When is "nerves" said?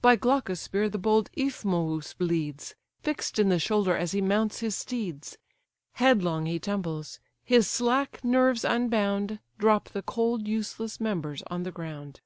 8.22-8.64